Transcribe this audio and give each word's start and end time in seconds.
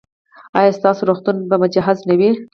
ایا 0.59 0.71
ستاسو 0.79 1.01
روغتون 1.09 1.35
به 1.49 1.55
مجهز 1.63 1.97
نه 2.09 2.15
وي؟ 2.19 2.29